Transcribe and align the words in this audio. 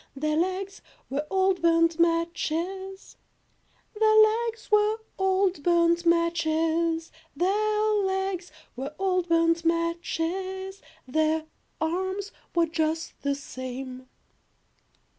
Their 0.15 0.35
legs 0.35 0.81
were 1.11 1.27
old 1.29 1.61
burnt 1.61 1.99
matches, 1.99 3.17
Their 3.93 4.15
legs 4.47 4.71
were 4.71 4.97
old 5.19 5.61
burnt 5.61 6.07
matches, 6.07 7.11
Their 7.35 7.93
legs 8.03 8.51
were 8.75 8.95
old 8.97 9.29
burnt 9.29 9.63
matches, 9.63 10.81
Their 11.05 11.45
arms 11.79 12.31
were 12.55 12.65
just 12.65 13.21
the 13.21 13.35
same. 13.35 14.07